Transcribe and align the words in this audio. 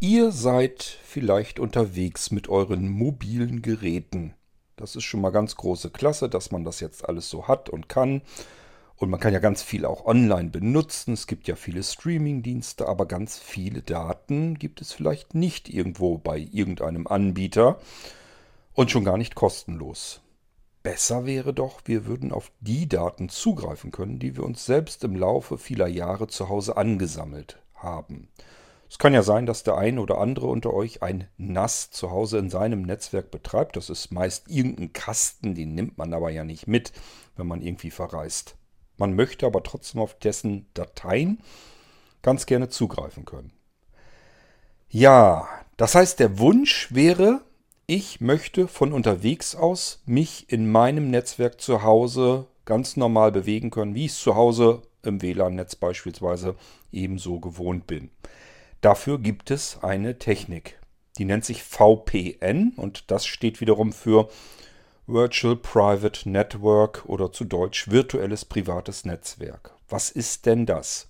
Ihr 0.00 0.30
seid 0.30 0.84
vielleicht 0.84 1.58
unterwegs 1.58 2.30
mit 2.30 2.48
euren 2.48 2.88
mobilen 2.88 3.62
Geräten. 3.62 4.32
Das 4.76 4.94
ist 4.94 5.02
schon 5.02 5.20
mal 5.20 5.30
ganz 5.30 5.56
große 5.56 5.90
Klasse, 5.90 6.28
dass 6.28 6.52
man 6.52 6.62
das 6.62 6.78
jetzt 6.78 7.08
alles 7.08 7.28
so 7.28 7.48
hat 7.48 7.68
und 7.68 7.88
kann. 7.88 8.22
Und 8.94 9.10
man 9.10 9.18
kann 9.18 9.32
ja 9.32 9.40
ganz 9.40 9.60
viel 9.60 9.84
auch 9.84 10.06
online 10.06 10.50
benutzen. 10.50 11.14
Es 11.14 11.26
gibt 11.26 11.48
ja 11.48 11.56
viele 11.56 11.82
Streaming-Dienste, 11.82 12.86
aber 12.86 13.06
ganz 13.06 13.40
viele 13.40 13.82
Daten 13.82 14.56
gibt 14.56 14.80
es 14.80 14.92
vielleicht 14.92 15.34
nicht 15.34 15.68
irgendwo 15.68 16.16
bei 16.16 16.38
irgendeinem 16.38 17.08
Anbieter 17.08 17.80
und 18.74 18.92
schon 18.92 19.04
gar 19.04 19.18
nicht 19.18 19.34
kostenlos. 19.34 20.20
Besser 20.84 21.26
wäre 21.26 21.52
doch, 21.52 21.80
wir 21.86 22.06
würden 22.06 22.30
auf 22.30 22.52
die 22.60 22.88
Daten 22.88 23.28
zugreifen 23.28 23.90
können, 23.90 24.20
die 24.20 24.36
wir 24.36 24.44
uns 24.44 24.64
selbst 24.64 25.02
im 25.02 25.16
Laufe 25.16 25.58
vieler 25.58 25.88
Jahre 25.88 26.28
zu 26.28 26.48
Hause 26.48 26.76
angesammelt 26.76 27.60
haben. 27.74 28.28
Es 28.90 28.98
kann 28.98 29.12
ja 29.12 29.22
sein, 29.22 29.46
dass 29.46 29.64
der 29.64 29.76
eine 29.76 30.00
oder 30.00 30.18
andere 30.18 30.46
unter 30.46 30.72
euch 30.72 31.02
ein 31.02 31.28
NAS 31.36 31.90
zu 31.90 32.10
Hause 32.10 32.38
in 32.38 32.48
seinem 32.48 32.82
Netzwerk 32.82 33.30
betreibt. 33.30 33.76
Das 33.76 33.90
ist 33.90 34.10
meist 34.12 34.48
irgendein 34.48 34.92
Kasten, 34.92 35.54
den 35.54 35.74
nimmt 35.74 35.98
man 35.98 36.14
aber 36.14 36.30
ja 36.30 36.44
nicht 36.44 36.66
mit, 36.66 36.92
wenn 37.36 37.46
man 37.46 37.60
irgendwie 37.60 37.90
verreist. 37.90 38.56
Man 38.96 39.14
möchte 39.14 39.46
aber 39.46 39.62
trotzdem 39.62 40.00
auf 40.00 40.18
dessen 40.18 40.66
Dateien 40.74 41.40
ganz 42.22 42.46
gerne 42.46 42.68
zugreifen 42.68 43.24
können. 43.24 43.52
Ja, 44.88 45.46
das 45.76 45.94
heißt, 45.94 46.18
der 46.18 46.38
Wunsch 46.38 46.92
wäre, 46.92 47.42
ich 47.86 48.20
möchte 48.20 48.68
von 48.68 48.92
unterwegs 48.92 49.54
aus 49.54 50.02
mich 50.06 50.50
in 50.50 50.70
meinem 50.70 51.10
Netzwerk 51.10 51.60
zu 51.60 51.82
Hause 51.82 52.46
ganz 52.64 52.96
normal 52.96 53.32
bewegen 53.32 53.70
können, 53.70 53.94
wie 53.94 54.06
ich 54.06 54.12
es 54.12 54.20
zu 54.20 54.34
Hause 54.34 54.82
im 55.02 55.22
WLAN-Netz 55.22 55.76
beispielsweise 55.76 56.56
ebenso 56.90 57.38
gewohnt 57.38 57.86
bin. 57.86 58.10
Dafür 58.80 59.18
gibt 59.18 59.50
es 59.50 59.82
eine 59.82 60.18
Technik. 60.18 60.78
Die 61.18 61.24
nennt 61.24 61.44
sich 61.44 61.64
VPN 61.64 62.74
und 62.76 63.10
das 63.10 63.26
steht 63.26 63.60
wiederum 63.60 63.92
für 63.92 64.28
Virtual 65.06 65.56
Private 65.56 66.28
Network 66.28 67.04
oder 67.06 67.32
zu 67.32 67.44
Deutsch 67.44 67.90
virtuelles 67.90 68.44
privates 68.44 69.04
Netzwerk. 69.04 69.74
Was 69.88 70.10
ist 70.10 70.46
denn 70.46 70.64
das? 70.66 71.08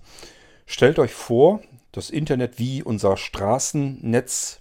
Stellt 0.66 0.98
euch 0.98 1.12
vor, 1.12 1.60
das 1.92 2.10
Internet 2.10 2.58
wie 2.58 2.82
unser 2.82 3.16
Straßennetz, 3.16 4.60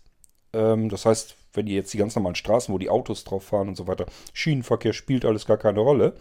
ähm, 0.54 0.90
das 0.90 1.06
heißt, 1.06 1.36
wenn 1.54 1.68
ihr 1.68 1.76
jetzt 1.76 1.94
die 1.94 1.98
ganz 1.98 2.16
normalen 2.16 2.36
Straßen, 2.36 2.74
wo 2.74 2.78
die 2.78 2.90
Autos 2.90 3.24
drauf 3.24 3.44
fahren 3.44 3.70
und 3.70 3.76
so 3.76 3.88
weiter, 3.88 4.06
Schienenverkehr 4.34 4.94
spielt 4.94 5.24
alles 5.24 5.46
gar 5.46 5.58
keine 5.58 5.80
Rolle. 5.80 6.16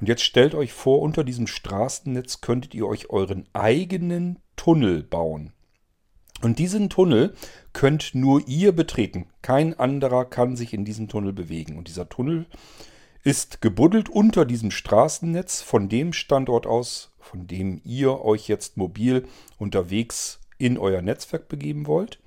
Und 0.00 0.08
jetzt 0.08 0.22
stellt 0.22 0.54
euch 0.54 0.72
vor, 0.72 1.00
unter 1.00 1.24
diesem 1.24 1.46
Straßennetz 1.46 2.40
könntet 2.40 2.74
ihr 2.74 2.86
euch 2.86 3.10
euren 3.10 3.48
eigenen 3.52 4.38
Tunnel 4.56 5.02
bauen. 5.02 5.52
Und 6.40 6.58
diesen 6.58 6.88
Tunnel 6.88 7.34
könnt 7.72 8.14
nur 8.14 8.46
ihr 8.46 8.72
betreten. 8.72 9.26
Kein 9.42 9.78
anderer 9.78 10.24
kann 10.24 10.56
sich 10.56 10.72
in 10.72 10.84
diesem 10.84 11.08
Tunnel 11.08 11.32
bewegen. 11.32 11.76
Und 11.76 11.88
dieser 11.88 12.08
Tunnel 12.08 12.46
ist 13.24 13.60
gebuddelt 13.60 14.08
unter 14.08 14.44
diesem 14.44 14.70
Straßennetz 14.70 15.62
von 15.62 15.88
dem 15.88 16.12
Standort 16.12 16.66
aus, 16.66 17.12
von 17.18 17.46
dem 17.46 17.80
ihr 17.84 18.24
euch 18.24 18.48
jetzt 18.48 18.76
mobil 18.76 19.26
unterwegs 19.58 20.38
in 20.58 20.78
euer 20.78 21.02
Netzwerk 21.02 21.48
begeben 21.48 21.86
wollt, 21.86 22.20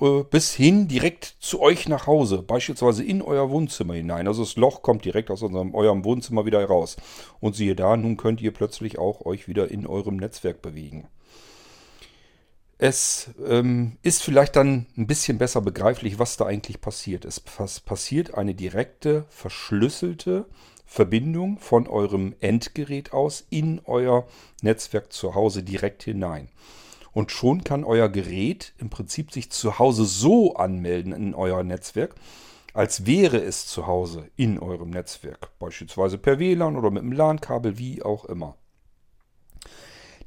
äh, 0.00 0.22
bis 0.30 0.54
hin 0.54 0.88
direkt 0.88 1.36
zu 1.40 1.60
euch 1.60 1.88
nach 1.88 2.06
Hause, 2.06 2.42
beispielsweise 2.42 3.02
in 3.02 3.22
euer 3.22 3.50
Wohnzimmer 3.50 3.94
hinein. 3.94 4.28
Also 4.28 4.42
das 4.44 4.56
Loch 4.56 4.82
kommt 4.82 5.04
direkt 5.04 5.30
aus 5.30 5.42
unserem, 5.42 5.74
eurem 5.74 6.04
Wohnzimmer 6.04 6.46
wieder 6.46 6.60
heraus. 6.60 6.96
Und 7.40 7.56
siehe 7.56 7.74
da, 7.74 7.96
nun 7.96 8.16
könnt 8.16 8.40
ihr 8.40 8.52
plötzlich 8.52 8.98
auch 8.98 9.24
euch 9.26 9.48
wieder 9.48 9.70
in 9.70 9.86
eurem 9.86 10.16
Netzwerk 10.16 10.62
bewegen. 10.62 11.08
Es 12.82 13.28
ähm, 13.46 13.98
ist 14.00 14.22
vielleicht 14.22 14.56
dann 14.56 14.86
ein 14.96 15.06
bisschen 15.06 15.36
besser 15.36 15.60
begreiflich, 15.60 16.18
was 16.18 16.38
da 16.38 16.46
eigentlich 16.46 16.80
passiert. 16.80 17.26
Es 17.26 17.38
passiert 17.38 18.32
eine 18.32 18.54
direkte, 18.54 19.26
verschlüsselte 19.28 20.46
Verbindung 20.86 21.58
von 21.58 21.86
eurem 21.86 22.34
Endgerät 22.40 23.12
aus 23.12 23.44
in 23.50 23.82
euer 23.84 24.26
Netzwerk 24.62 25.12
zu 25.12 25.34
Hause 25.34 25.62
direkt 25.62 26.04
hinein. 26.04 26.48
Und 27.12 27.32
schon 27.32 27.64
kann 27.64 27.84
euer 27.84 28.08
Gerät 28.08 28.72
im 28.78 28.88
Prinzip 28.88 29.30
sich 29.30 29.50
zu 29.50 29.78
Hause 29.78 30.06
so 30.06 30.54
anmelden 30.54 31.12
in 31.12 31.34
euer 31.34 31.62
Netzwerk, 31.62 32.14
als 32.72 33.04
wäre 33.04 33.42
es 33.42 33.66
zu 33.66 33.86
Hause 33.86 34.30
in 34.36 34.58
eurem 34.58 34.88
Netzwerk. 34.88 35.50
Beispielsweise 35.58 36.16
per 36.16 36.38
WLAN 36.38 36.76
oder 36.76 36.90
mit 36.90 37.02
einem 37.02 37.12
LAN-Kabel, 37.12 37.76
wie 37.76 38.02
auch 38.02 38.24
immer. 38.24 38.56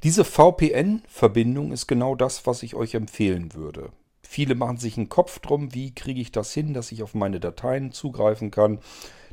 Diese 0.04 0.26
VPN-Verbindung 0.26 1.72
ist 1.72 1.86
genau 1.86 2.14
das, 2.14 2.46
was 2.46 2.62
ich 2.62 2.74
euch 2.74 2.94
empfehlen 2.94 3.54
würde. 3.54 3.90
Viele 4.20 4.54
machen 4.54 4.76
sich 4.76 4.98
einen 4.98 5.08
Kopf 5.08 5.38
drum, 5.38 5.72
wie 5.72 5.94
kriege 5.94 6.20
ich 6.20 6.30
das 6.30 6.52
hin, 6.52 6.74
dass 6.74 6.92
ich 6.92 7.02
auf 7.02 7.14
meine 7.14 7.40
Dateien 7.40 7.90
zugreifen 7.90 8.50
kann. 8.50 8.80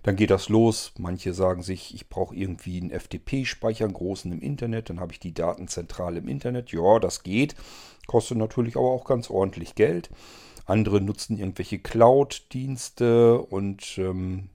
Dann 0.04 0.16
geht 0.16 0.30
das 0.30 0.48
los. 0.48 0.94
Manche 0.98 1.34
sagen 1.34 1.62
sich, 1.62 1.94
ich 1.94 2.08
brauche 2.08 2.34
irgendwie 2.34 2.80
einen 2.80 2.90
FTP-Speicher, 2.90 3.84
einen 3.84 3.94
großen 3.94 4.32
im 4.32 4.40
Internet. 4.40 4.90
Dann 4.90 5.02
habe 5.02 5.12
ich 5.12 5.20
die 5.20 5.34
Daten 5.34 5.68
zentral 5.68 6.16
im 6.16 6.30
Internet. 6.30 6.72
Ja, 6.72 7.00
das 7.00 7.24
geht. 7.24 7.54
Kostet 8.08 8.38
natürlich 8.38 8.78
aber 8.78 8.92
auch 8.92 9.04
ganz 9.04 9.30
ordentlich 9.30 9.76
Geld. 9.76 10.10
Andere 10.66 11.02
nutzen 11.02 11.38
irgendwelche 11.38 11.80
Cloud-Dienste 11.80 13.42
und 13.42 13.98
ähm, 13.98 14.50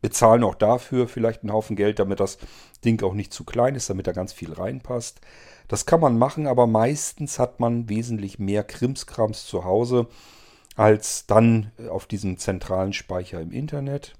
bezahlen 0.00 0.44
auch 0.44 0.54
dafür 0.54 1.08
vielleicht 1.08 1.42
einen 1.42 1.52
Haufen 1.52 1.76
Geld, 1.76 1.98
damit 1.98 2.20
das 2.20 2.38
Ding 2.84 3.02
auch 3.02 3.14
nicht 3.14 3.32
zu 3.32 3.44
klein 3.44 3.74
ist, 3.74 3.90
damit 3.90 4.06
da 4.06 4.12
ganz 4.12 4.32
viel 4.32 4.52
reinpasst. 4.52 5.20
Das 5.66 5.86
kann 5.86 6.00
man 6.00 6.18
machen, 6.18 6.46
aber 6.46 6.66
meistens 6.66 7.38
hat 7.38 7.60
man 7.60 7.88
wesentlich 7.88 8.38
mehr 8.38 8.64
Krimskrams 8.64 9.46
zu 9.46 9.64
Hause 9.64 10.06
als 10.76 11.26
dann 11.26 11.72
auf 11.90 12.06
diesem 12.06 12.38
zentralen 12.38 12.92
Speicher 12.92 13.40
im 13.40 13.50
Internet. 13.50 14.14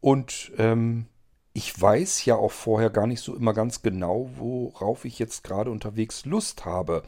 Und 0.00 0.52
ähm, 0.58 1.06
ich 1.52 1.80
weiß 1.80 2.24
ja 2.24 2.36
auch 2.36 2.52
vorher 2.52 2.90
gar 2.90 3.06
nicht 3.06 3.20
so 3.20 3.34
immer 3.34 3.54
ganz 3.54 3.82
genau, 3.82 4.30
worauf 4.36 5.04
ich 5.04 5.18
jetzt 5.18 5.44
gerade 5.44 5.70
unterwegs 5.70 6.24
Lust 6.24 6.64
habe. 6.64 7.02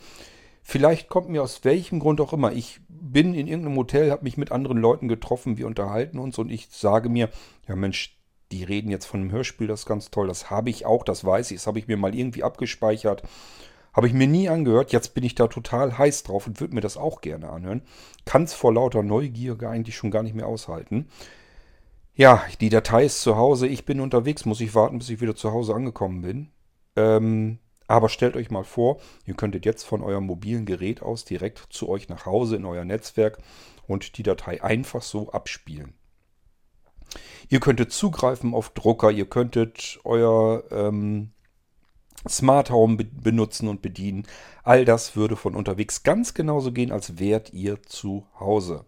Vielleicht 0.63 1.09
kommt 1.09 1.29
mir 1.29 1.43
aus 1.43 1.65
welchem 1.65 1.99
Grund 1.99 2.21
auch 2.21 2.33
immer. 2.33 2.53
Ich 2.53 2.81
bin 3.01 3.35
in 3.35 3.47
irgendeinem 3.47 3.77
Hotel, 3.77 4.11
habe 4.11 4.25
mich 4.25 4.37
mit 4.37 4.53
anderen 4.53 4.79
Leuten 4.79 5.09
getroffen, 5.09 5.59
wir 5.59 5.67
unterhalten 5.67 6.19
uns 6.19 6.39
und 6.39 6.51
ich 6.51 6.69
sage 6.71 7.09
mir, 7.09 7.29
ja 7.67 7.77
Mensch, 7.77 8.21
die 8.53 8.65
reden 8.65 8.91
jetzt 8.91 9.07
von 9.07 9.21
einem 9.21 9.33
Hörspiel, 9.33 9.67
das 9.67 9.81
ist 9.81 9.87
ganz 9.87 10.11
toll. 10.11 10.27
Das 10.27 10.51
habe 10.51 10.71
ich 10.71 10.87
auch, 10.87 11.05
das 11.05 11.25
weiß 11.25 11.51
ich. 11.51 11.59
Das 11.59 11.67
habe 11.67 11.79
ich 11.79 11.87
mir 11.87 11.97
mal 11.97 12.15
irgendwie 12.15 12.43
abgespeichert. 12.43 13.23
Habe 13.93 14.07
ich 14.07 14.13
mir 14.13 14.27
nie 14.27 14.49
angehört. 14.49 14.93
Jetzt 14.93 15.15
bin 15.15 15.25
ich 15.25 15.35
da 15.35 15.47
total 15.47 15.99
heiß 15.99 16.25
drauf 16.25 16.47
und 16.47 16.61
würde 16.61 16.75
mir 16.75 16.81
das 16.81 16.97
auch 16.97 17.21
gerne 17.21 17.51
anhören. 17.51 17.83
Kann 18.25 18.45
es 18.45 18.55
vor 18.55 18.73
lauter 18.73 19.03
Neugier 19.03 19.57
eigentlich 19.63 19.97
schon 19.97 20.11
gar 20.11 20.23
nicht 20.23 20.35
mehr 20.35 20.47
aushalten. 20.47 21.09
Ja, 22.15 22.43
die 22.61 22.69
Datei 22.69 23.05
ist 23.05 23.23
zu 23.23 23.37
Hause. 23.37 23.67
Ich 23.67 23.85
bin 23.85 24.01
unterwegs. 24.01 24.45
Muss 24.45 24.61
ich 24.61 24.75
warten, 24.75 24.99
bis 24.99 25.11
ich 25.11 25.21
wieder 25.21 25.37
zu 25.37 25.53
Hause 25.53 25.75
angekommen 25.75 26.23
bin. 26.23 26.51
Ähm, 26.97 27.59
aber 27.91 28.09
stellt 28.09 28.37
euch 28.37 28.51
mal 28.51 28.65
vor, 28.65 29.01
ihr 29.27 29.35
könntet 29.35 29.67
jetzt 29.67 29.83
von 29.83 30.03
eurem 30.03 30.25
mobilen 30.25 30.65
Gerät 30.65 31.03
aus 31.03 31.25
direkt 31.25 31.67
zu 31.71 31.89
euch 31.89 32.09
nach 32.09 32.25
Hause 32.25 32.57
in 32.57 32.65
euer 32.65 32.85
Netzwerk 32.85 33.39
und 33.87 34.17
die 34.17 34.23
Datei 34.23 34.63
einfach 34.63 35.03
so 35.03 35.33
abspielen. 35.33 35.95
Ihr 37.49 37.59
könntet 37.59 37.93
zugreifen 37.93 38.55
auf 38.55 38.71
Drucker, 38.71 39.11
ihr 39.11 39.29
könntet 39.29 39.99
euer 40.05 40.63
ähm, 40.71 41.33
Smart 42.29 42.71
Home 42.71 42.97
be 42.97 43.05
benutzen 43.05 43.67
und 43.67 43.83
bedienen. 43.83 44.25
All 44.63 44.85
das 44.85 45.17
würde 45.17 45.35
von 45.35 45.57
unterwegs 45.57 46.05
ganz 46.05 46.33
genauso 46.33 46.71
gehen, 46.71 46.93
als 46.93 47.19
wärt 47.19 47.53
ihr 47.53 47.83
zu 47.83 48.25
Hause. 48.39 48.85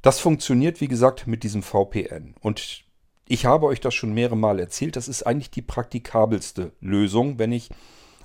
Das 0.00 0.18
funktioniert, 0.18 0.80
wie 0.80 0.88
gesagt, 0.88 1.26
mit 1.26 1.42
diesem 1.42 1.62
VPN. 1.62 2.34
Und 2.40 2.84
ich 3.28 3.46
habe 3.46 3.66
euch 3.66 3.80
das 3.80 3.94
schon 3.94 4.14
mehrere 4.14 4.36
Mal 4.36 4.58
erzählt. 4.58 4.96
Das 4.96 5.08
ist 5.08 5.22
eigentlich 5.22 5.50
die 5.50 5.62
praktikabelste 5.62 6.72
Lösung, 6.80 7.38
wenn 7.38 7.52
ich 7.52 7.70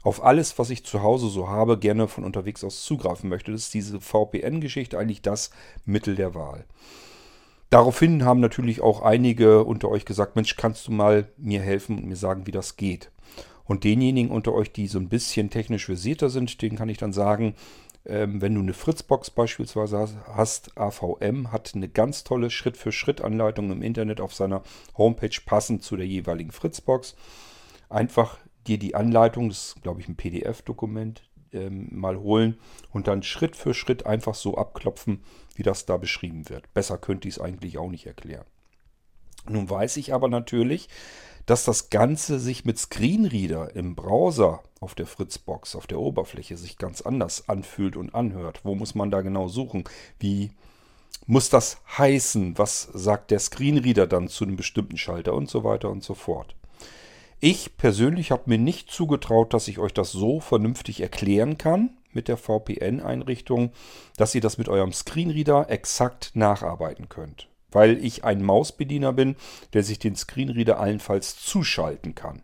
auf 0.04 0.24
alles, 0.24 0.58
was 0.58 0.70
ich 0.70 0.86
zu 0.86 1.02
Hause 1.02 1.28
so 1.28 1.50
habe, 1.50 1.78
gerne 1.78 2.08
von 2.08 2.24
unterwegs 2.24 2.64
aus 2.64 2.84
zugreifen 2.84 3.30
möchte. 3.30 3.52
Das 3.52 3.64
ist 3.64 3.74
diese 3.74 4.00
VPN-Geschichte 4.00 4.98
eigentlich 4.98 5.22
das 5.22 5.52
Mittel 5.86 6.16
der 6.16 6.34
Wahl. 6.34 6.66
Daraufhin 7.70 8.24
haben 8.24 8.40
natürlich 8.40 8.82
auch 8.82 9.02
einige 9.02 9.66
unter 9.66 9.90
euch 9.90 10.06
gesagt, 10.06 10.36
Mensch, 10.36 10.56
kannst 10.56 10.88
du 10.88 10.94
mal 10.94 11.28
mir 11.38 11.62
helfen 11.62 11.98
und 11.98 12.06
mir 12.06 12.16
sagen, 12.16 12.48
wie 12.48 12.52
das 12.52 12.78
geht. 12.78 13.12
Und 13.66 13.84
denjenigen 13.84 14.32
unter 14.32 14.54
euch, 14.54 14.72
die 14.72 14.88
so 14.88 14.98
ein 14.98 15.10
bisschen 15.10 15.50
technisch 15.50 15.86
versierter 15.86 16.30
sind, 16.30 16.62
denen 16.62 16.78
kann 16.78 16.88
ich 16.88 16.98
dann 16.98 17.12
sagen, 17.12 17.56
ähm, 18.08 18.42
wenn 18.42 18.56
du 18.56 18.62
eine 18.62 18.74
Fritzbox 18.74 19.32
beispielsweise 19.32 20.18
hast, 20.34 20.78
AVM 20.78 21.52
hat 21.52 21.74
eine 21.76 21.90
ganz 21.90 22.24
tolle 22.24 22.50
Schritt-für-Schritt-Anleitung 22.50 23.72
im 23.72 23.82
Internet 23.82 24.22
auf 24.22 24.34
seiner 24.34 24.64
Homepage 24.98 25.38
passend 25.46 25.84
zu 25.84 25.98
der 25.98 26.08
jeweiligen 26.08 26.52
Fritzbox. 26.52 27.16
Einfach 27.90 28.38
dir 28.66 28.80
die 28.80 28.96
Anleitung, 28.96 29.50
das 29.50 29.76
ist 29.76 29.84
glaube 29.84 30.02
ich 30.02 30.08
ein 30.08 30.16
PDF-Dokument, 30.16 31.24
ähm, 31.52 31.90
mal 31.92 32.18
holen 32.18 32.58
und 32.92 33.08
dann 33.08 33.24
Schritt 33.24 33.56
für 33.56 33.74
Schritt 33.74 34.06
einfach 34.06 34.36
so 34.36 34.58
abklopfen, 34.58 35.24
wie 35.56 35.64
das 35.64 35.86
da 35.86 35.98
beschrieben 35.98 36.50
wird. 36.50 36.74
Besser 36.74 36.98
könnte 36.98 37.28
ich 37.28 37.36
es 37.36 37.42
eigentlich 37.42 37.78
auch 37.78 37.90
nicht 37.90 38.06
erklären. 38.06 38.46
Nun 39.50 39.70
weiß 39.70 39.98
ich 39.98 40.14
aber 40.14 40.28
natürlich, 40.28 40.90
dass 41.48 41.64
das 41.64 41.90
Ganze 41.90 42.40
sich 42.40 42.66
mit 42.66 42.78
Screenreader 42.78 43.76
im 43.76 43.96
Browser 43.96 44.62
auf 44.80 44.94
der 44.94 45.08
Fritzbox, 45.08 45.76
auf 45.76 45.88
der 45.88 46.00
Oberfläche 46.00 46.58
sich 46.58 46.78
ganz 46.78 47.02
anders 47.02 47.50
anfühlt 47.50 47.96
und 47.96 48.14
anhört. 48.14 48.60
Wo 48.64 48.76
muss 48.76 48.94
man 48.94 49.10
da 49.10 49.22
genau 49.22 49.48
suchen? 49.48 49.86
Wie 50.20 50.52
muss 51.26 51.50
das 51.50 51.78
heißen? 51.98 52.58
Was 52.58 52.84
sagt 52.94 53.32
der 53.32 53.40
Screenreader 53.40 54.08
dann 54.08 54.28
zu 54.28 54.44
einem 54.44 54.58
bestimmten 54.58 54.98
Schalter 54.98 55.34
und 55.34 55.50
so 55.50 55.64
weiter 55.64 55.90
und 55.90 56.04
so 56.04 56.14
fort. 56.14 56.56
Ich 57.40 57.78
persönlich 57.78 58.32
habe 58.32 58.44
mir 58.48 58.58
nicht 58.58 58.92
zugetraut, 58.92 59.54
dass 59.54 59.68
ich 59.68 59.80
euch 59.80 59.94
das 59.94 60.12
so 60.12 60.40
vernünftig 60.40 61.02
erklären 61.02 61.58
kann 61.58 61.92
mit 62.12 62.28
der 62.28 62.38
VPN-Einrichtung, 62.38 63.72
dass 64.18 64.36
ihr 64.36 64.42
das 64.42 64.58
mit 64.58 64.68
eurem 64.70 64.92
Screenreader 64.92 65.70
exakt 65.70 66.32
nacharbeiten 66.34 67.10
könnt. 67.10 67.48
Weil 67.72 68.04
ich 68.04 68.24
ein 68.24 68.44
Mausbediener 68.44 69.14
bin, 69.14 69.36
der 69.74 69.84
sich 69.84 70.00
den 70.00 70.16
Screenreader 70.16 70.80
allenfalls 70.80 71.36
zuschalten 71.36 72.16
kann. 72.16 72.42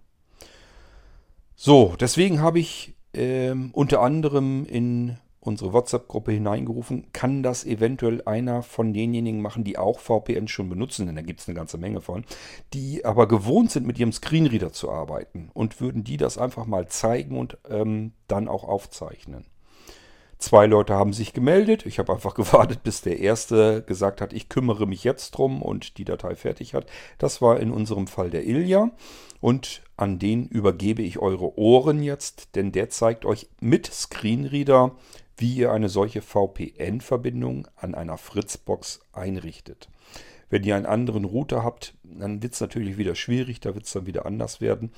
So, 1.55 1.95
deswegen 1.99 2.41
habe 2.41 2.59
ich 2.59 2.95
ähm, 3.13 3.69
unter 3.73 4.01
anderem 4.01 4.65
in 4.65 5.17
unsere 5.45 5.73
WhatsApp-Gruppe 5.73 6.31
hineingerufen, 6.31 7.11
kann 7.11 7.43
das 7.43 7.65
eventuell 7.65 8.21
einer 8.25 8.63
von 8.63 8.93
denjenigen 8.93 9.41
machen, 9.41 9.63
die 9.63 9.77
auch 9.77 9.99
VPN 9.99 10.47
schon 10.47 10.69
benutzen, 10.69 11.05
denn 11.05 11.15
da 11.15 11.21
gibt 11.21 11.41
es 11.41 11.47
eine 11.47 11.55
ganze 11.55 11.77
Menge 11.77 12.01
von, 12.01 12.23
die 12.73 13.03
aber 13.03 13.27
gewohnt 13.27 13.71
sind, 13.71 13.85
mit 13.85 13.99
ihrem 13.99 14.13
Screenreader 14.13 14.71
zu 14.71 14.89
arbeiten 14.89 15.49
und 15.53 15.81
würden 15.81 16.03
die 16.03 16.17
das 16.17 16.37
einfach 16.37 16.65
mal 16.65 16.87
zeigen 16.87 17.37
und 17.37 17.57
ähm, 17.69 18.13
dann 18.27 18.47
auch 18.47 18.63
aufzeichnen. 18.63 19.45
Zwei 20.43 20.65
Leute 20.65 20.95
haben 20.95 21.13
sich 21.13 21.31
gemeldet. 21.31 21.85
Ich 21.85 21.99
habe 21.99 22.11
einfach 22.11 22.33
gewartet, 22.35 22.83
bis 22.83 22.99
der 22.99 23.21
erste 23.21 23.81
gesagt 23.81 24.19
hat, 24.19 24.33
ich 24.33 24.49
kümmere 24.49 24.85
mich 24.85 25.05
jetzt 25.05 25.31
drum 25.31 25.61
und 25.61 25.97
die 25.97 26.03
Datei 26.03 26.35
fertig 26.35 26.73
hat. 26.73 26.85
Das 27.17 27.41
war 27.41 27.61
in 27.61 27.71
unserem 27.71 28.07
Fall 28.07 28.29
der 28.29 28.45
Ilja. 28.45 28.91
Und 29.39 29.83
an 29.95 30.19
den 30.19 30.49
übergebe 30.49 31.01
ich 31.01 31.17
eure 31.17 31.57
Ohren 31.57 32.03
jetzt, 32.03 32.55
denn 32.55 32.73
der 32.73 32.89
zeigt 32.89 33.23
euch 33.23 33.47
mit 33.61 33.85
Screenreader, 33.85 34.97
wie 35.37 35.53
ihr 35.55 35.71
eine 35.71 35.87
solche 35.87 36.21
VPN-Verbindung 36.21 37.69
an 37.77 37.95
einer 37.95 38.17
Fritzbox 38.17 38.99
einrichtet. 39.13 39.87
Wenn 40.49 40.65
ihr 40.65 40.75
einen 40.75 40.85
anderen 40.85 41.23
Router 41.23 41.63
habt, 41.63 41.93
dann 42.03 42.43
wird 42.43 42.51
es 42.51 42.59
natürlich 42.59 42.97
wieder 42.97 43.15
schwierig, 43.15 43.61
da 43.61 43.75
wird 43.75 43.85
es 43.85 43.93
dann 43.93 44.07
wieder 44.07 44.25
anders 44.25 44.59
werden. 44.59 44.91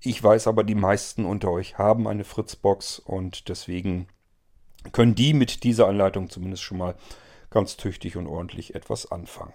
Ich 0.00 0.22
weiß 0.22 0.48
aber, 0.48 0.64
die 0.64 0.74
meisten 0.74 1.24
unter 1.24 1.50
euch 1.50 1.78
haben 1.78 2.06
eine 2.06 2.24
Fritzbox 2.24 2.98
und 2.98 3.48
deswegen 3.48 4.06
können 4.90 5.14
die 5.14 5.34
mit 5.34 5.62
dieser 5.64 5.86
Anleitung 5.86 6.28
zumindest 6.28 6.62
schon 6.62 6.78
mal 6.78 6.94
ganz 7.50 7.76
tüchtig 7.76 8.16
und 8.16 8.26
ordentlich 8.26 8.74
etwas 8.74 9.10
anfangen. 9.12 9.54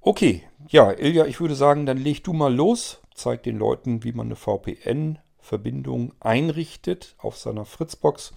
Okay, 0.00 0.42
ja, 0.68 0.90
Ilja, 0.90 1.26
ich 1.26 1.40
würde 1.40 1.54
sagen, 1.54 1.86
dann 1.86 1.96
leg 1.96 2.24
du 2.24 2.32
mal 2.32 2.52
los, 2.52 3.00
zeig 3.14 3.42
den 3.44 3.56
Leuten, 3.56 4.04
wie 4.04 4.12
man 4.12 4.26
eine 4.26 4.36
VPN-Verbindung 4.36 6.12
einrichtet 6.20 7.14
auf 7.18 7.36
seiner 7.36 7.64
Fritzbox, 7.64 8.34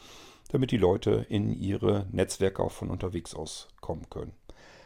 damit 0.49 0.71
die 0.71 0.77
Leute 0.77 1.25
in 1.27 1.51
ihre 1.59 2.05
Netzwerke 2.11 2.63
auch 2.63 2.71
von 2.71 2.89
unterwegs 2.89 3.33
aus 3.33 3.67
kommen 3.81 4.09
können. 4.09 4.33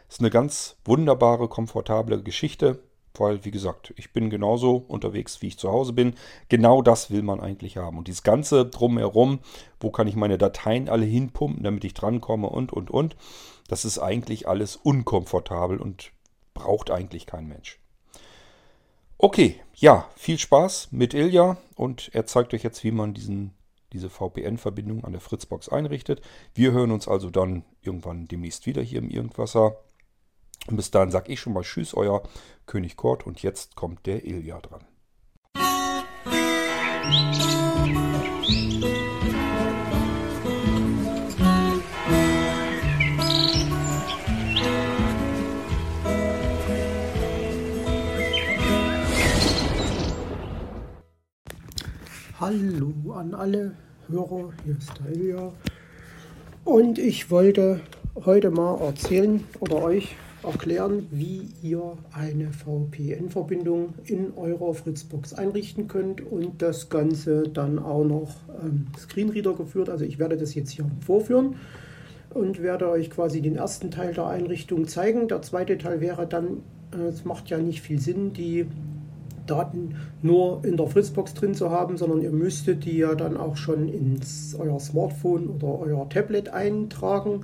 Ist 0.08 0.20
eine 0.20 0.30
ganz 0.30 0.76
wunderbare, 0.84 1.48
komfortable 1.48 2.22
Geschichte. 2.22 2.82
Weil, 3.14 3.44
wie 3.44 3.50
gesagt, 3.50 3.92
ich 3.96 4.12
bin 4.12 4.30
genauso 4.30 4.76
unterwegs, 4.76 5.42
wie 5.42 5.48
ich 5.48 5.58
zu 5.58 5.70
Hause 5.70 5.92
bin. 5.92 6.14
Genau 6.48 6.80
das 6.80 7.10
will 7.10 7.22
man 7.22 7.40
eigentlich 7.40 7.76
haben. 7.76 7.98
Und 7.98 8.08
dieses 8.08 8.22
Ganze 8.22 8.66
drumherum, 8.66 9.40
wo 9.80 9.90
kann 9.90 10.06
ich 10.06 10.16
meine 10.16 10.38
Dateien 10.38 10.88
alle 10.88 11.04
hinpumpen, 11.04 11.62
damit 11.64 11.84
ich 11.84 11.94
drankomme 11.94 12.48
und, 12.48 12.72
und, 12.72 12.90
und. 12.90 13.16
Das 13.68 13.84
ist 13.84 13.98
eigentlich 13.98 14.48
alles 14.48 14.76
unkomfortabel 14.76 15.78
und 15.78 16.12
braucht 16.54 16.90
eigentlich 16.90 17.26
kein 17.26 17.46
Mensch. 17.46 17.78
Okay, 19.22 19.60
ja, 19.74 20.08
viel 20.16 20.38
Spaß 20.38 20.88
mit 20.92 21.12
Ilja 21.12 21.58
und 21.74 22.10
er 22.14 22.24
zeigt 22.26 22.54
euch 22.54 22.62
jetzt, 22.62 22.82
wie 22.84 22.90
man 22.90 23.12
diesen, 23.12 23.52
diese 23.92 24.08
VPN-Verbindung 24.08 25.04
an 25.04 25.12
der 25.12 25.20
Fritzbox 25.20 25.68
einrichtet. 25.68 26.22
Wir 26.54 26.72
hören 26.72 26.90
uns 26.90 27.06
also 27.06 27.28
dann 27.28 27.64
irgendwann 27.82 28.28
demnächst 28.28 28.66
wieder 28.66 28.80
hier 28.80 28.98
im 28.98 29.10
Irgendwasser. 29.10 29.76
Und 30.70 30.76
bis 30.76 30.92
dahin 30.92 31.10
sage 31.10 31.32
ich 31.32 31.40
schon 31.40 31.52
mal 31.52 31.64
Tschüss, 31.64 31.94
euer 31.94 32.22
König 32.66 32.96
Kort. 32.96 33.26
Und 33.26 33.42
jetzt 33.42 33.74
kommt 33.74 34.06
der 34.06 34.24
Ilja 34.24 34.60
dran. 34.60 34.84
Hallo 52.38 53.12
an 53.12 53.34
alle 53.34 53.74
Hörer, 54.08 54.52
hier 54.64 54.78
ist 54.78 54.92
der 54.98 55.12
Ilja. 55.12 55.52
Und 56.64 56.98
ich 56.98 57.30
wollte 57.30 57.80
heute 58.24 58.50
mal 58.50 58.80
erzählen 58.80 59.44
oder 59.58 59.82
euch 59.82 60.16
erklären, 60.42 61.06
wie 61.10 61.48
ihr 61.62 61.98
eine 62.12 62.50
VPN-Verbindung 62.52 63.94
in 64.04 64.32
eurer 64.36 64.74
Fritzbox 64.74 65.34
einrichten 65.34 65.88
könnt 65.88 66.20
und 66.20 66.62
das 66.62 66.88
Ganze 66.88 67.44
dann 67.44 67.78
auch 67.78 68.04
noch 68.04 68.36
ähm, 68.62 68.86
Screenreader 68.98 69.54
geführt. 69.54 69.90
Also 69.90 70.04
ich 70.04 70.18
werde 70.18 70.36
das 70.36 70.54
jetzt 70.54 70.70
hier 70.70 70.86
vorführen 71.04 71.56
und 72.32 72.62
werde 72.62 72.88
euch 72.88 73.10
quasi 73.10 73.40
den 73.40 73.56
ersten 73.56 73.90
Teil 73.90 74.14
der 74.14 74.26
Einrichtung 74.26 74.86
zeigen. 74.86 75.28
Der 75.28 75.42
zweite 75.42 75.76
Teil 75.78 76.00
wäre 76.00 76.26
dann, 76.26 76.62
äh, 76.92 77.08
es 77.08 77.24
macht 77.24 77.50
ja 77.50 77.58
nicht 77.58 77.82
viel 77.82 78.00
Sinn, 78.00 78.32
die 78.32 78.66
Daten 79.46 79.96
nur 80.22 80.64
in 80.64 80.76
der 80.76 80.86
Fritzbox 80.86 81.34
drin 81.34 81.54
zu 81.54 81.70
haben, 81.70 81.96
sondern 81.96 82.22
ihr 82.22 82.30
müsstet 82.30 82.84
die 82.84 82.98
ja 82.98 83.14
dann 83.14 83.36
auch 83.36 83.56
schon 83.56 83.88
ins 83.88 84.54
euer 84.58 84.78
Smartphone 84.78 85.48
oder 85.48 85.78
euer 85.80 86.08
Tablet 86.08 86.50
eintragen. 86.50 87.42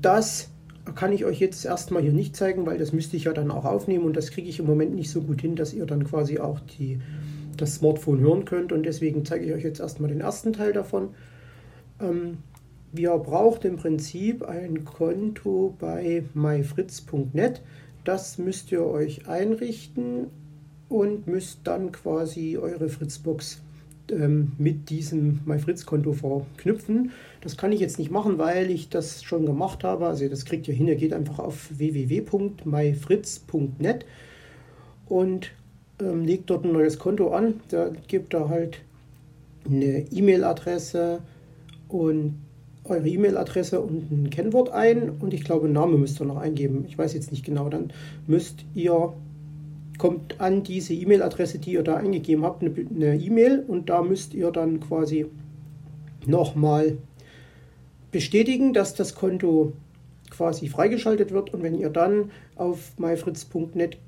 Das 0.00 0.50
kann 0.94 1.12
ich 1.12 1.24
euch 1.24 1.40
jetzt 1.40 1.64
erstmal 1.64 2.02
hier 2.02 2.12
nicht 2.12 2.36
zeigen, 2.36 2.66
weil 2.66 2.78
das 2.78 2.92
müsste 2.92 3.16
ich 3.16 3.24
ja 3.24 3.32
dann 3.32 3.50
auch 3.50 3.64
aufnehmen 3.64 4.04
und 4.04 4.16
das 4.16 4.30
kriege 4.30 4.48
ich 4.48 4.58
im 4.58 4.66
Moment 4.66 4.94
nicht 4.94 5.10
so 5.10 5.22
gut 5.22 5.40
hin, 5.40 5.56
dass 5.56 5.74
ihr 5.74 5.86
dann 5.86 6.04
quasi 6.04 6.38
auch 6.38 6.60
die, 6.60 7.00
das 7.56 7.76
Smartphone 7.76 8.20
hören 8.20 8.44
könnt 8.44 8.72
und 8.72 8.84
deswegen 8.84 9.24
zeige 9.24 9.46
ich 9.46 9.52
euch 9.52 9.64
jetzt 9.64 9.80
erstmal 9.80 10.10
den 10.10 10.20
ersten 10.20 10.52
Teil 10.52 10.72
davon. 10.72 11.08
Ähm, 12.00 12.38
ihr 12.94 13.16
braucht 13.18 13.64
im 13.64 13.76
Prinzip 13.76 14.44
ein 14.44 14.84
Konto 14.84 15.74
bei 15.78 16.24
myfritz.net. 16.34 17.62
Das 18.04 18.38
müsst 18.38 18.70
ihr 18.70 18.84
euch 18.84 19.28
einrichten 19.28 20.28
und 20.88 21.26
müsst 21.26 21.60
dann 21.64 21.90
quasi 21.90 22.56
eure 22.56 22.88
Fritzbox 22.88 23.60
ähm, 24.10 24.52
mit 24.58 24.90
diesem 24.90 25.40
MyFritz-Konto 25.44 26.12
verknüpfen. 26.12 27.12
Das 27.40 27.56
kann 27.56 27.70
ich 27.72 27.80
jetzt 27.80 27.98
nicht 27.98 28.10
machen, 28.10 28.36
weil 28.38 28.70
ich 28.70 28.88
das 28.88 29.22
schon 29.22 29.46
gemacht 29.46 29.84
habe. 29.84 30.06
Also 30.06 30.28
das 30.28 30.44
kriegt 30.44 30.66
ihr 30.68 30.74
hin, 30.74 30.88
ihr 30.88 30.96
geht 30.96 31.12
einfach 31.12 31.38
auf 31.38 31.68
www.myfritz.net 31.76 34.04
und 35.08 35.52
ähm, 36.00 36.24
legt 36.24 36.50
dort 36.50 36.64
ein 36.64 36.72
neues 36.72 36.98
Konto 36.98 37.30
an. 37.30 37.60
Da 37.68 37.90
gibt 38.06 38.34
ihr 38.34 38.48
halt 38.48 38.80
eine 39.64 40.04
E-Mail-Adresse 40.10 41.20
und 41.88 42.34
eure 42.84 43.08
E-Mail-Adresse 43.08 43.80
und 43.80 44.10
ein 44.10 44.30
Kennwort 44.30 44.70
ein 44.70 45.10
und 45.10 45.32
ich 45.34 45.44
glaube, 45.44 45.68
Name 45.68 45.98
müsst 45.98 46.20
ihr 46.20 46.24
noch 46.24 46.38
eingeben. 46.38 46.84
Ich 46.88 46.96
weiß 46.96 47.12
jetzt 47.14 47.32
nicht 47.32 47.44
genau. 47.44 47.68
Dann 47.68 47.92
müsst 48.26 48.64
ihr 48.74 49.12
kommt 49.98 50.40
an 50.40 50.62
diese 50.62 50.94
E-Mail-Adresse, 50.94 51.58
die 51.58 51.72
ihr 51.72 51.82
da 51.82 51.96
eingegeben 51.96 52.44
habt, 52.44 52.62
eine 52.62 53.16
E-Mail 53.16 53.64
und 53.66 53.88
da 53.88 54.02
müsst 54.02 54.34
ihr 54.34 54.50
dann 54.50 54.80
quasi 54.80 55.26
nochmal 56.26 56.98
bestätigen, 58.10 58.72
dass 58.72 58.94
das 58.94 59.14
Konto 59.14 59.72
quasi 60.30 60.68
freigeschaltet 60.68 61.32
wird 61.32 61.54
und 61.54 61.62
wenn 61.62 61.78
ihr 61.78 61.90
dann 61.90 62.30
auf 62.56 62.92
myfritz.net 62.98 63.98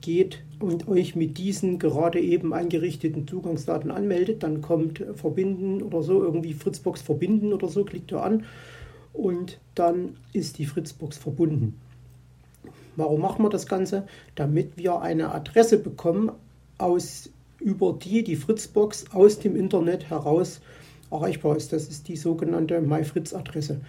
geht 0.00 0.42
und 0.58 0.88
euch 0.88 1.14
mit 1.14 1.38
diesen 1.38 1.78
gerade 1.78 2.20
eben 2.20 2.52
eingerichteten 2.52 3.26
Zugangsdaten 3.26 3.90
anmeldet, 3.90 4.42
dann 4.42 4.60
kommt 4.60 5.04
verbinden 5.14 5.82
oder 5.82 6.02
so, 6.02 6.22
irgendwie 6.22 6.52
Fritzbox 6.52 7.02
verbinden 7.02 7.52
oder 7.52 7.68
so, 7.68 7.84
klickt 7.84 8.10
ihr 8.10 8.22
an 8.22 8.44
und 9.12 9.60
dann 9.74 10.16
ist 10.32 10.58
die 10.58 10.66
Fritzbox 10.66 11.16
verbunden. 11.16 11.80
Warum 12.96 13.20
machen 13.20 13.44
wir 13.44 13.50
das 13.50 13.66
Ganze? 13.66 14.06
Damit 14.34 14.76
wir 14.76 15.00
eine 15.00 15.34
Adresse 15.34 15.78
bekommen, 15.78 16.32
aus, 16.78 17.30
über 17.60 17.92
die 17.92 18.24
die 18.24 18.36
Fritzbox 18.36 19.06
aus 19.12 19.38
dem 19.38 19.56
Internet 19.56 20.10
heraus 20.10 20.60
erreichbar 21.10 21.56
ist. 21.56 21.72
Das 21.72 21.88
ist 21.88 22.08
die 22.08 22.16
sogenannte 22.16 22.80
MyFritz-Adresse. 22.80 23.80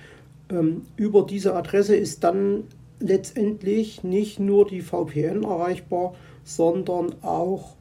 Ähm, 0.49 0.83
über 0.95 1.25
diese 1.25 1.55
Adresse 1.55 1.95
ist 1.95 2.23
dann 2.23 2.65
letztendlich 2.99 4.03
nicht 4.03 4.39
nur 4.39 4.67
die 4.67 4.81
VPN 4.81 5.43
erreichbar, 5.43 6.13
sondern 6.43 7.15
auch 7.21 7.75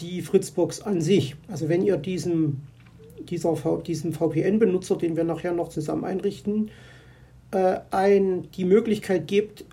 die 0.00 0.22
Fritzbox 0.22 0.82
an 0.82 1.00
sich. 1.00 1.36
Also 1.48 1.68
wenn 1.68 1.82
ihr 1.82 1.96
diesem, 1.96 2.60
dieser, 3.28 3.54
diesem 3.86 4.12
VPN-Benutzer, 4.12 4.96
den 4.96 5.16
wir 5.16 5.24
nachher 5.24 5.52
noch 5.52 5.68
zusammen 5.68 6.04
einrichten, 6.04 6.70
äh, 7.52 7.80
ein, 7.90 8.48
die 8.52 8.64
Möglichkeit 8.64 9.28
gebt, 9.28 9.64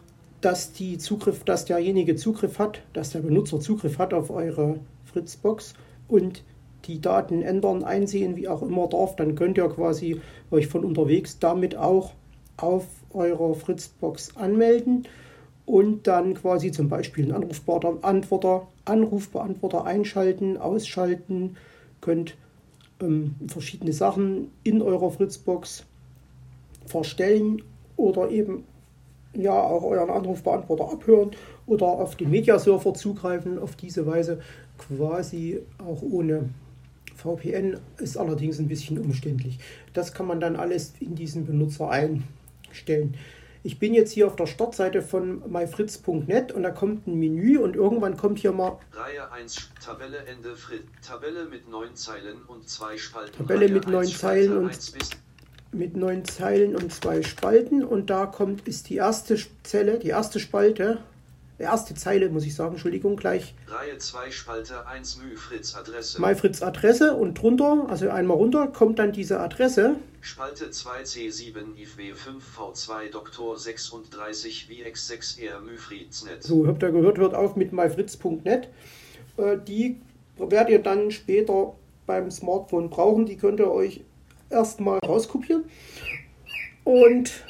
dass, 0.41 0.72
die 0.72 0.98
Zugriff, 0.98 1.43
dass 1.43 1.65
derjenige 1.65 2.15
Zugriff 2.15 2.60
hat, 2.60 2.81
dass 2.93 3.12
der 3.12 3.19
Benutzer 3.19 3.60
Zugriff 3.60 3.98
hat 3.98 4.13
auf 4.13 4.29
eure 4.29 4.79
Fritzbox 5.05 5.74
und 6.08 6.43
die 6.86 7.01
Daten 7.01 7.41
ändern, 7.41 7.84
einsehen, 7.84 8.36
wie 8.36 8.48
auch 8.48 8.62
immer 8.62 8.88
darf, 8.88 9.15
dann 9.15 9.36
könnt 9.36 9.58
ihr 9.58 9.67
quasi 9.67 10.22
euch 10.50 10.67
von 10.67 10.86
unterwegs 10.86 11.39
damit 11.39 11.75
auch 11.75 12.13
auf 12.58 12.86
eurer 13.12 13.53
Fritzbox 13.53 14.36
anmelden 14.38 15.08
und 15.65 16.08
dann 16.08 16.34
quasi 16.34 16.72
zum 16.72 16.89
Beispiel 16.89 17.25
einen 17.25 17.43
Anrufbeantworter, 17.43 18.67
Anrufbeantworter 18.86 19.86
einschalten, 19.86 20.58
ausschalten, 20.58 21.58
könnt 22.01 22.36
ähm, 23.01 23.36
verschiedene 23.48 23.93
Sachen 23.93 24.51
in 24.63 24.81
eurer 24.81 25.12
Fritzbox 25.12 25.86
verstellen 26.86 27.62
oder 27.98 28.29
eben 28.31 28.63
ja 29.33 29.53
auch 29.53 29.83
euren 29.83 30.09
Anrufbeantworter 30.09 30.91
abhören 30.91 31.31
oder 31.65 31.86
auf 31.86 32.15
den 32.15 32.31
Mediaserver 32.31 32.93
zugreifen. 32.93 33.59
Auf 33.59 33.75
diese 33.75 34.05
Weise 34.05 34.41
quasi 34.77 35.62
auch 35.79 36.01
ohne 36.01 36.50
VPN 37.15 37.77
ist 37.98 38.17
allerdings 38.17 38.59
ein 38.59 38.67
bisschen 38.67 38.98
umständlich. 38.98 39.59
Das 39.93 40.13
kann 40.13 40.25
man 40.25 40.39
dann 40.39 40.55
alles 40.55 40.93
in 41.00 41.15
diesen 41.15 41.45
Benutzer 41.45 41.89
einstellen. 41.89 43.17
Ich 43.62 43.77
bin 43.77 43.93
jetzt 43.93 44.13
hier 44.13 44.25
auf 44.25 44.38
der 44.38 44.48
Startseite 44.48 45.01
von 45.01 45.41
myfritz.net 45.51 46.53
und 46.53 46.63
da 46.63 46.71
kommt 46.71 47.07
ein 47.07 47.19
Menü 47.19 47.57
und 47.57 47.75
irgendwann 47.75 48.15
kommt 48.15 48.39
hier 48.39 48.53
mal 48.53 48.77
Reihe 48.93 49.29
1 49.33 49.71
Tabelle 49.83 50.17
Ende 50.19 50.55
Frit 50.55 50.86
Tabelle 51.05 51.43
mit 51.45 51.69
neun 51.69 51.93
Zeilen 51.93 52.38
und 52.48 52.69
zwei 52.69 52.98
Spalten. 52.98 53.36
Tabelle 53.36 53.67
mit 53.67 53.86
neun 53.88 54.05
1, 54.05 54.17
Zeilen 54.17 54.57
und 54.57 54.67
1 54.69 54.91
bis 54.91 55.09
mit 55.71 55.95
neun 55.95 56.25
Zeilen 56.25 56.75
und 56.75 56.91
zwei 56.93 57.21
Spalten 57.23 57.83
und 57.83 58.09
da 58.09 58.25
kommt 58.25 58.67
ist 58.67 58.89
die 58.89 58.95
erste 58.95 59.38
Zelle, 59.63 59.99
die 59.99 60.09
erste 60.09 60.39
Spalte, 60.39 60.99
die 61.59 61.63
erste 61.63 61.93
Zeile 61.93 62.29
muss 62.29 62.45
ich 62.45 62.55
sagen, 62.55 62.71
Entschuldigung, 62.71 63.17
gleich 63.17 63.53
Reihe 63.67 63.97
2 63.97 64.31
Spalte 64.31 64.88
1 64.88 65.17
Mü 65.17 65.35
Fritz 65.35 65.75
Adresse. 65.75 66.21
myfritz 66.21 66.61
Adresse 66.61 67.15
und 67.15 67.35
drunter, 67.35 67.85
also 67.89 68.09
einmal 68.09 68.38
runter, 68.38 68.67
kommt 68.67 68.97
dann 68.97 69.11
diese 69.11 69.39
Adresse 69.39 69.95
Spalte 70.21 70.71
2 70.71 71.03
C7 71.03 71.77
IFW 71.77 72.13
5 72.13 72.57
V2 72.57 73.11
Doktor 73.11 73.57
36 73.57 74.67
VX6R 74.69 75.59
Müfriedsnet. 75.61 76.43
So, 76.43 76.67
habt 76.67 76.83
ihr 76.83 76.91
gehört, 76.91 77.17
hört 77.17 77.33
auf 77.33 77.55
mit 77.55 77.71
myfritz.net. 77.71 78.67
Äh, 79.38 79.57
Die 79.65 80.01
werdet 80.38 80.69
ihr 80.69 80.79
dann 80.79 81.11
später 81.11 81.73
beim 82.05 82.31
Smartphone 82.31 82.89
brauchen. 82.89 83.25
Die 83.25 83.38
könnt 83.38 83.59
ihr 83.59 83.71
euch 83.71 84.01
erstmal 84.49 84.99
rauskopieren. 84.99 85.65
Und 86.83 87.45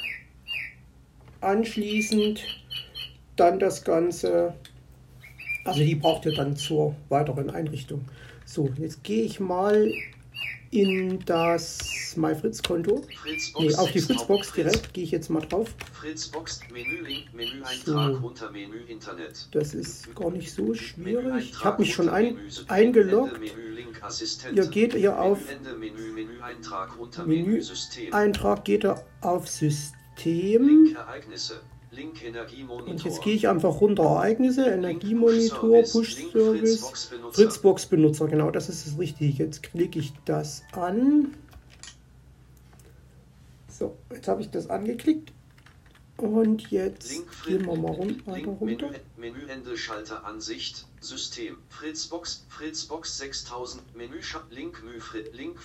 anschließend 1.41 2.41
dann 3.35 3.59
das 3.59 3.83
Ganze, 3.83 4.53
also 5.63 5.79
die 5.79 5.95
braucht 5.95 6.25
ihr 6.25 6.35
dann 6.35 6.55
zur 6.55 6.95
weiteren 7.09 7.49
Einrichtung. 7.49 8.05
So, 8.45 8.69
jetzt 8.77 9.03
gehe 9.03 9.23
ich 9.23 9.39
mal 9.39 9.91
in 10.71 11.19
das 11.25 12.15
MyFritz-Konto. 12.15 13.03
Nee, 13.59 13.75
auf 13.75 13.91
die 13.91 13.99
6 13.99 14.05
Fritzbox 14.05 14.49
Fritz- 14.49 14.55
direkt, 14.55 14.93
gehe 14.93 15.03
ich 15.03 15.11
jetzt 15.11 15.29
mal 15.29 15.41
drauf. 15.41 15.73
Fritzbox 15.93 16.61
Menü 16.71 17.01
Link 17.01 17.33
Menü 17.33 17.63
Eintrag 17.63 18.15
So. 18.21 18.27
unter 18.27 18.51
Menü 18.51 18.77
Internet. 18.87 19.47
Das 19.51 19.73
ist 19.73 20.13
gar 20.15 20.31
nicht 20.31 20.51
so 20.53 20.73
schwierig. 20.73 21.51
Ich 21.51 21.63
habe 21.63 21.81
mich 21.81 21.93
schon 21.93 22.09
ein, 22.09 22.37
eingeloggt. 22.67 23.39
Menü 23.39 23.69
Link. 23.75 24.01
Ihr 24.53 24.67
geht 24.67 24.93
hier 24.93 25.19
auf 25.19 25.39
Menü 25.79 26.11
Menü 26.13 26.41
Eintrag 26.41 26.99
unter 26.99 27.25
Menü. 27.25 27.61
Eintrag, 28.11 28.63
geht 28.65 28.83
er 28.83 29.03
auf 29.21 29.47
System. 29.47 30.67
Link 30.67 30.95
Ereignisse. 30.97 31.61
Link 31.91 32.23
Energiemonitor. 32.23 32.91
Und 32.91 33.03
jetzt 33.03 33.21
gehe 33.23 33.33
ich 33.33 33.47
einfach 33.47 33.81
runter 33.81 34.03
Ereignisse, 34.03 34.65
Energiemonitor, 34.65 35.81
Push-Service, 35.81 36.79
Fritzbox 36.81 37.05
Benutzer. 37.07 37.41
Fritzbox-Benutzer, 37.41 38.27
genau, 38.27 38.51
das 38.51 38.69
ist 38.69 38.85
das 38.85 38.97
Richtige. 38.99 39.43
Jetzt 39.43 39.63
klicke 39.63 39.99
ich 39.99 40.13
das 40.25 40.63
an. 40.73 41.35
So, 43.67 43.97
jetzt 44.11 44.27
habe 44.27 44.41
ich 44.41 44.49
das 44.51 44.69
angeklickt. 44.69 45.31
Und 46.17 46.69
jetzt 46.69 47.23
gehen 47.45 47.65
wir 47.65 47.77
mal 47.77 47.91
runter. 47.91 48.33
Menü, 48.59 48.77
Menüende 49.15 49.77
Schalter 49.77 50.25
Ansicht 50.25 50.85
System 51.01 51.57
Fritzbox 51.69 52.45
Fritzbox 52.49 53.17
6000 53.17 53.81
Menü 53.95 54.19
Link 54.51 54.83
Mü 54.83 54.99
Fri- 54.99 55.29
Link 55.33 55.57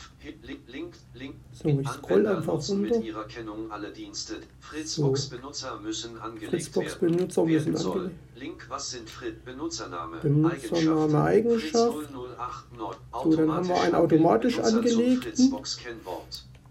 Link 0.42 0.60
Link 0.68 0.94
Link 1.14 1.34
So, 1.52 1.68
ich 1.68 1.88
scroll 1.88 2.26
Anwender 2.26 2.36
einfach 2.38 2.52
runter. 2.68 2.74
mit 2.96 3.04
ihrer 3.04 3.24
Kennung 3.24 3.70
alle 3.70 3.90
Dienste 3.90 4.36
Fritzbox 4.60 5.26
Benutzer 5.28 5.80
müssen 5.80 6.18
angelegt 6.20 6.50
Fritzbox 6.50 7.00
werden 7.02 7.16
Benutzer 7.16 7.46
werden 7.46 7.72
müssen 7.72 7.76
soll. 7.82 7.92
angelegt- 7.96 8.16
Link 8.36 8.66
was 8.68 8.90
sind 8.90 9.10
Frit 9.10 9.44
Benutzername 9.44 10.18
Benutzername, 10.18 11.22
Eigenschaft. 11.22 11.72
Fritz 11.94 12.10
0089 12.10 13.00
So, 13.22 13.36
dann 13.36 13.52
haben 13.52 13.68
wir 13.68 13.80
einen 13.80 13.94
automatisch 13.94 14.58
angelegten. 14.58 15.52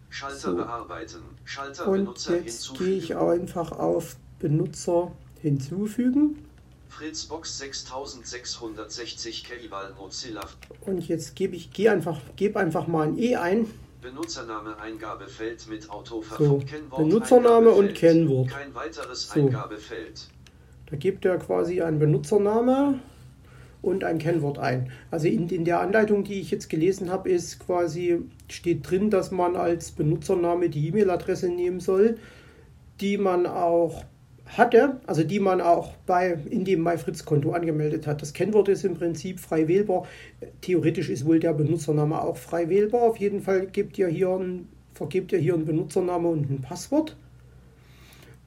Schalter 0.10 0.38
So. 0.52 0.56
bearbeiten 0.56 1.22
Schalter 1.44 1.88
Und 1.88 1.94
Benutzer 2.06 2.38
jetzt 2.40 2.78
gehe 2.78 2.98
ich 2.98 3.16
einfach 3.16 3.72
auf 3.72 4.16
Benutzer 4.40 5.12
hinzufügen. 5.42 6.38
Fritzbox 6.98 7.58
6660 7.58 9.44
Keival 9.44 9.94
Mozilla 9.98 10.42
Und 10.82 11.08
jetzt 11.08 11.36
gebe 11.36 11.56
ich, 11.56 11.72
gehe 11.72 11.92
einfach, 11.92 12.20
gebe 12.36 12.60
einfach 12.60 12.88
mal 12.88 13.08
ein 13.08 13.18
E 13.18 13.36
ein. 13.36 13.68
Benutzername 14.02 14.80
Eingabefeld 14.80 15.68
mit 15.68 15.84
So, 15.84 15.92
Autoverfolgung 15.92 16.66
Kennwort 16.66 17.04
Benutzername 17.04 17.72
und. 17.72 17.96
Kennwort. 17.96 18.50
Kein 18.50 18.76
weiteres 18.76 19.30
So. 19.30 19.40
Eingabefeld. 19.40 20.28
Da 20.88 20.98
gibt 20.98 21.26
er 21.26 21.38
quasi 21.40 21.82
einen 21.82 21.98
Benutzername 21.98 23.00
und 23.82 24.04
ein 24.04 24.20
Kennwort 24.20 24.60
ein. 24.60 24.92
Also 25.10 25.28
in, 25.28 25.50
in 25.50 25.66
der 25.66 25.80
Anleitung, 25.80 26.24
die 26.24 26.42
ich 26.42 26.52
jetzt 26.52 26.70
gelesen 26.70 27.10
habe, 27.10 27.30
ist 27.30 27.60
quasi, 27.60 28.22
steht 28.50 28.88
drin, 28.88 29.10
dass 29.10 29.32
man 29.32 29.56
als 29.56 29.92
Benutzername 29.92 30.70
die 30.70 30.90
E-Mail-Adresse 30.90 31.50
nehmen 31.50 31.80
soll, 31.80 32.18
die 33.02 33.18
man 33.18 33.48
auch 33.48 34.04
hatte, 34.58 35.00
also 35.08 35.24
die 35.24 35.40
man 35.40 35.62
auch 35.62 35.94
bei 36.06 36.38
in 36.50 36.66
dem 36.66 36.84
MyFritz-Konto 36.84 37.52
angemeldet 37.52 38.08
hat. 38.08 38.22
Das 38.22 38.34
Kennwort 38.34 38.70
ist 38.70 38.84
im 38.84 38.96
Prinzip 38.96 39.40
frei 39.40 39.68
wählbar. 39.68 40.08
Theoretisch 40.62 41.10
ist 41.10 41.26
wohl 41.26 41.40
der 41.40 41.54
Benutzername 41.54 42.22
auch 42.22 42.38
frei 42.38 42.70
wählbar. 42.70 43.02
Auf 43.02 43.18
jeden 43.18 43.42
Fall 43.42 43.68
gibt 43.68 43.98
ihr 43.98 44.08
hier 44.08 44.30
ein, 44.30 44.68
vergebt 44.94 45.32
ihr 45.32 45.40
hier 45.40 45.54
einen 45.54 45.66
Benutzername 45.66 46.28
und 46.28 46.50
ein 46.50 46.62
Passwort. 46.62 47.16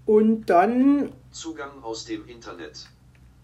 Und 0.04 0.46
dann 0.46 1.10
Zugang 1.32 1.82
aus 1.82 2.04
dem 2.04 2.26
Internet. 2.28 2.88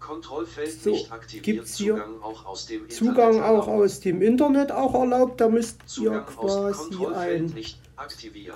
Kontrollfeld 0.02 0.70
So, 0.70 0.90
nicht 0.90 1.10
aktiviert. 1.12 1.66
Zugang 1.66 2.22
auch 2.22 2.44
aus 2.44 2.66
dem 2.66 2.90
Zugang 2.90 3.28
Internet 3.30 3.44
auch 3.44 3.68
erlaubt. 3.68 3.84
aus 3.84 4.00
dem 4.00 4.22
Internet 4.22 4.72
auch 4.72 4.94
erlaubt. 4.94 5.40
Da 5.40 5.48
müsst 5.48 5.78
ihr 5.80 5.86
Zugang 5.86 6.28
aus 6.36 6.90
quasi 6.90 7.06
ein. 7.14 7.54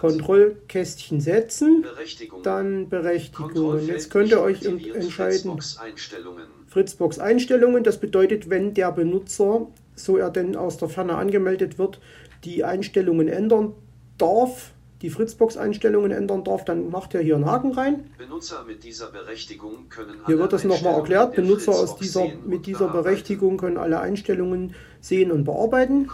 Kontrollkästchen 0.01 1.21
setzen, 1.21 1.83
Berechtigung. 1.83 2.43
dann 2.43 2.89
Berechtigungen. 2.89 3.87
Jetzt 3.87 4.11
könnt 4.11 4.31
ihr 4.33 4.41
euch 4.41 4.65
entscheiden. 4.65 5.53
Fritzbox 5.53 5.79
Einstellungen. 5.79 6.47
Fritzbox 6.67 7.19
Einstellungen, 7.21 7.85
das 7.85 8.01
bedeutet, 8.01 8.51
wenn 8.51 8.75
der 8.75 8.91
Benutzer, 8.91 9.69
so 9.95 10.17
er 10.17 10.31
denn 10.31 10.57
aus 10.57 10.79
der 10.79 10.89
Ferne 10.89 11.15
angemeldet 11.15 11.79
wird, 11.79 12.01
die 12.43 12.65
Einstellungen 12.65 13.29
ändern 13.29 13.73
darf, 14.19 14.73
die 15.03 15.11
Fritzbox-Einstellungen 15.11 16.11
ändern 16.11 16.43
darf, 16.45 16.65
dann 16.65 16.91
macht 16.91 17.15
er 17.15 17.21
hier 17.21 17.35
einen 17.35 17.45
Haken 17.45 17.73
rein. 17.73 18.11
Benutzer 18.17 18.65
mit 18.65 18.83
dieser 18.83 19.11
Berechtigung 19.11 19.89
können 19.89 20.21
Hier 20.27 20.39
wird 20.39 20.53
das 20.53 20.65
nochmal 20.65 20.95
erklärt. 20.95 21.35
Benutzer 21.35 21.73
aus 21.73 21.97
dieser, 21.97 22.29
mit 22.45 22.67
dieser. 22.67 22.87
Berechtigung 22.89 23.57
können 23.59 23.79
alle 23.79 24.01
Einstellungen 24.01 24.75
sehen 25.01 25.31
und 25.31 25.45
bearbeiten. 25.45 26.09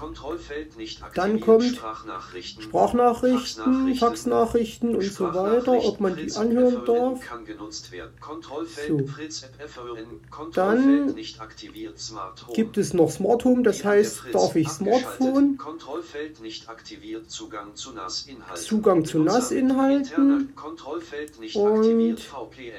Dann 1.14 1.40
kommt 1.40 1.64
Sprachnachrichten. 1.64 2.62
Sprachnachrichten, 2.62 3.94
Faxnachrichten 3.94 4.96
und 4.96 5.12
so 5.12 5.32
weiter, 5.34 5.72
ob 5.84 6.00
man 6.00 6.16
die 6.16 6.32
anhören 6.32 6.84
darf. 6.84 7.20
So. 8.86 9.08
Dann. 10.52 11.14
Gibt 12.54 12.78
es 12.78 12.94
noch 12.94 13.10
Smart 13.10 13.44
Home, 13.44 13.62
das 13.62 13.84
heißt, 13.84 14.22
darf 14.32 14.56
ich. 14.56 14.68
Smartphone. 14.68 15.58
Zugang 17.28 17.74
zu 17.74 17.92
NAS-Inhalten. 17.92 18.56
Zugang 18.72 19.04
zu 19.04 19.18
NAS-Inhalten 19.18 20.54
und. 21.54 22.20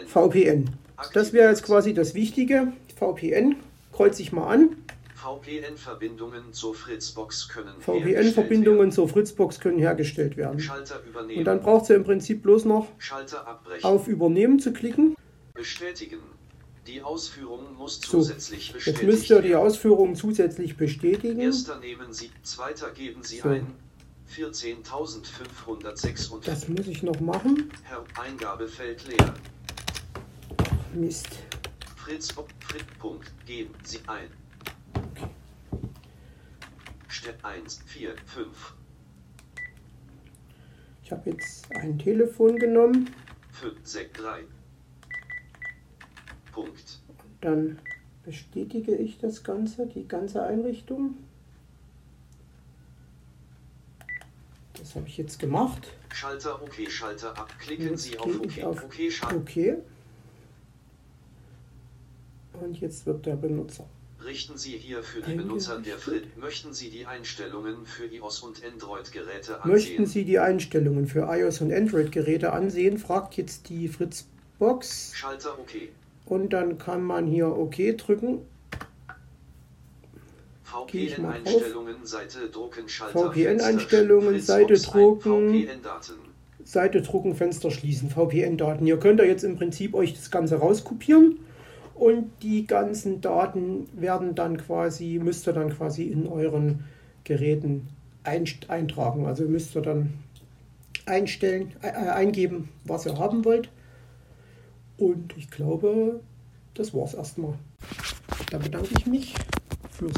VPN. 0.07 0.69
Das 1.13 1.33
wäre 1.33 1.49
jetzt 1.49 1.63
quasi 1.63 1.93
das 1.93 2.15
Wichtige. 2.15 2.73
VPN, 2.95 3.57
kreuze 3.91 4.21
ich 4.21 4.31
mal 4.31 4.47
an. 4.47 4.75
VPN-Verbindungen 5.15 6.51
zur 6.51 6.73
Fritzbox 6.75 7.47
können 7.47 7.73
VPN-Verbindungen 7.79 8.91
zur 8.91 9.07
Fritzbox 9.07 9.59
können 9.59 9.77
hergestellt 9.77 10.35
werden. 10.35 10.61
Und 11.35 11.45
dann 11.45 11.61
braucht 11.61 11.89
ihr 11.89 11.95
im 11.95 12.03
Prinzip 12.03 12.43
bloß 12.43 12.65
noch 12.65 12.87
auf 13.83 14.07
Übernehmen 14.07 14.59
zu 14.59 14.73
klicken. 14.73 15.15
Bestätigen. 15.53 16.17
Die 16.87 17.01
Ausführung 17.01 17.75
muss 17.77 18.01
So, 18.01 18.17
zusätzlich 18.17 18.73
bestätigt 18.73 19.03
Jetzt 19.03 19.07
müsst 19.07 19.29
ihr 19.29 19.41
die. 19.41 19.55
Ausführung 19.55 20.15
zusätzlich 20.15 20.75
bestätigen. 20.75 21.39
Erster 21.39 21.79
nehmen 21.79 22.11
Sie, 22.11 22.29
zweiter 22.41 22.91
geben 22.91 23.23
Sie 23.23 23.37
So. 23.37 23.47
ein. 23.49 23.67
14.506 24.35 26.29
und 26.31 26.47
Das 26.47 26.67
muss 26.67 26.87
ich 26.87 27.03
noch 27.03 27.19
machen. 27.19 27.69
Herr 27.83 28.03
Eingabefeld 28.19 29.07
leer. 29.07 29.33
Mist. 30.93 31.27
Fritz, 31.95 32.31
Fritz, 32.31 32.83
Punkt, 32.99 33.31
geben 33.45 33.73
Sie 33.83 33.99
ein. 34.07 34.29
Step 37.07 37.45
1, 37.45 37.81
4, 37.85 38.15
5, 38.25 38.73
Ich 41.03 41.11
habe 41.11 41.29
jetzt 41.29 41.71
ein 41.75 41.99
Telefon 41.99 42.57
genommen. 42.57 43.09
5, 43.51 43.75
6, 43.83 44.19
3. 44.19 44.43
Punkt. 46.51 46.99
Dann 47.41 47.79
bestätige 48.23 48.95
ich 48.95 49.19
das 49.19 49.43
Ganze, 49.43 49.85
die 49.87 50.07
ganze 50.07 50.43
Einrichtung. 50.43 51.17
Das 54.83 54.95
habe 54.95 55.07
ich 55.07 55.17
jetzt 55.17 55.39
gemacht. 55.39 55.87
Schalter 56.13 56.61
OK, 56.61 56.89
Schalter 56.89 57.37
ab. 57.37 57.57
Klicken 57.57 57.91
Jetzt 57.91 58.03
Sie 58.03 58.17
auf 58.17 58.37
OK. 58.37 58.63
auf 58.65 58.83
OK, 58.83 59.09
Schalter. 59.09 59.37
OK. 59.37 59.81
Und 62.61 62.81
jetzt 62.81 63.05
wird 63.05 63.25
der 63.25 63.37
Benutzer. 63.37 63.87
Richten 64.25 64.57
Sie 64.57 64.77
hier 64.77 65.01
für 65.01 65.21
die. 65.21 65.35
Benutzer 65.35 65.79
der 65.79 65.97
Frit. 65.97 66.37
Möchten 66.37 66.73
Sie 66.73 66.89
die 66.89 67.05
Einstellungen 67.05 67.85
für 67.85 68.13
iOS 68.13 68.41
und 68.41 68.61
Android-Geräte 68.61 69.61
Möchten 69.63 70.03
ansehen? 70.03 70.05
Sie 70.05 70.25
die 70.25 70.39
Einstellungen 70.39 71.07
für 71.07 71.33
iOS 71.33 71.61
und 71.61 71.71
Android-Geräte 71.71 72.51
ansehen? 72.51 72.97
Fragt 72.97 73.37
jetzt 73.37 73.69
die 73.69 73.87
Fritzbox. 73.87 75.13
Schalter 75.15 75.57
OK. 75.57 75.87
Und 76.25 76.51
dann 76.51 76.77
kann 76.77 77.03
man 77.03 77.25
hier 77.25 77.47
OK 77.47 77.77
drücken. 77.97 78.41
Gehe 80.87 81.07
ich 81.07 81.17
mal 81.17 81.39
VPN-Einstellungen, 81.39 82.05
Seite 82.05 82.49
drucken, 82.49 82.89
Schalter. 82.89 83.31
VPN-Einstellungen, 83.31 84.41
Seite 84.41 84.73
drucken. 84.75 85.67
Seite 86.63 87.01
drucken, 87.01 87.35
Fenster 87.35 87.71
schließen, 87.71 88.09
VPN-Daten. 88.09 88.87
Ihr 88.87 88.97
könnt 88.97 89.19
da 89.19 89.23
jetzt 89.23 89.43
im 89.43 89.57
Prinzip 89.57 89.93
euch 89.93 90.13
das 90.13 90.31
Ganze 90.31 90.55
rauskopieren 90.55 91.39
und 91.95 92.31
die 92.41 92.65
ganzen 92.65 93.21
Daten 93.21 93.87
werden 93.93 94.35
dann 94.35 94.57
quasi, 94.57 95.19
müsst 95.21 95.47
ihr 95.47 95.53
dann 95.53 95.69
quasi 95.75 96.03
in 96.03 96.27
euren 96.27 96.85
Geräten 97.23 97.87
eintragen. 98.23 99.25
Also 99.25 99.43
müsst 99.43 99.75
ihr 99.75 99.81
dann 99.81 100.13
einstellen, 101.05 101.73
äh, 101.81 101.91
eingeben, 101.91 102.69
was 102.85 103.05
ihr 103.05 103.17
haben 103.17 103.45
wollt. 103.45 103.69
Und 104.97 105.35
ich 105.37 105.49
glaube, 105.51 106.21
das 106.73 106.93
war's 106.93 107.13
erstmal. 107.13 107.53
Dann 108.51 108.61
bedanke 108.61 108.89
ich 108.97 109.05
mich 109.05 109.33
fürs 109.91 110.13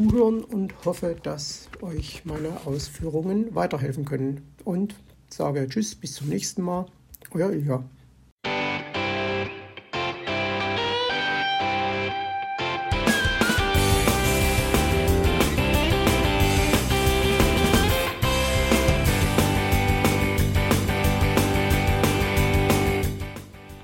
Zuhören 0.00 0.44
und 0.44 0.72
hoffe, 0.86 1.14
dass 1.22 1.68
euch 1.82 2.24
meine 2.24 2.64
Ausführungen 2.64 3.54
weiterhelfen 3.54 4.06
können. 4.06 4.54
Und 4.64 4.94
sage 5.28 5.68
Tschüss, 5.68 5.94
bis 5.94 6.14
zum 6.14 6.30
nächsten 6.30 6.62
Mal. 6.62 6.86
Euer 7.32 7.50
Ilja. 7.50 7.84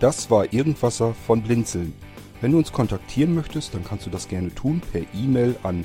Das 0.01 0.31
war 0.31 0.51
Irgendwasser 0.51 1.13
von 1.13 1.43
Blinzeln. 1.43 1.93
Wenn 2.41 2.53
du 2.53 2.59
uns 2.59 2.73
kontaktieren 2.73 3.35
möchtest, 3.35 3.75
dann 3.75 3.85
kannst 3.85 4.07
du 4.07 4.11
das 4.11 4.29
gerne 4.29 4.55
tun 4.55 4.81
per 4.93 5.03
E-Mail 5.15 5.57
an 5.63 5.85